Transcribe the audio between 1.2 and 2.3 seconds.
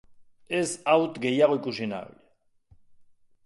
gehiago ikusi nahi.